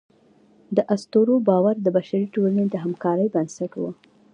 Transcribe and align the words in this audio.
د 0.75 0.77
اسطورو 0.95 1.35
باور 1.47 1.75
د 1.81 1.87
بشري 1.97 2.25
ټولنې 2.33 2.63
د 2.69 2.75
همکارۍ 2.83 3.27
بنسټ 3.35 3.71
و. 3.77 3.81